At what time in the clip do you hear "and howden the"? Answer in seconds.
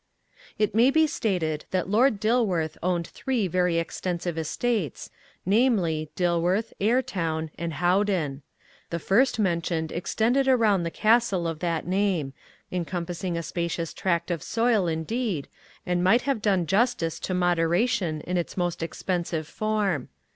7.55-8.97